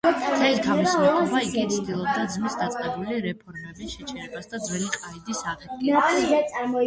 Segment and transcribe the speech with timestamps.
[0.13, 6.35] მთელი თავისი მეფობა იგი ცდილობდა ძმის დაწყებული რეფორმების შეჩერებას და ძველი ყაიდის აღდგენას.